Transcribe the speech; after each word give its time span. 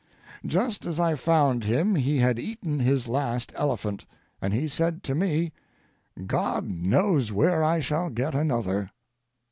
Just 0.47 0.87
as 0.87 0.99
I 0.99 1.13
found 1.13 1.63
him 1.63 1.93
he 1.93 2.17
had 2.17 2.39
eaten 2.39 2.79
his 2.79 3.07
last 3.07 3.51
elephant, 3.53 4.07
and 4.41 4.51
he 4.51 4.67
said 4.67 5.03
to 5.03 5.13
me: 5.13 5.51
"God 6.25 6.67
knows 6.71 7.31
where 7.31 7.63
I 7.63 7.81
shall 7.81 8.09
get 8.09 8.33
another." 8.33 8.89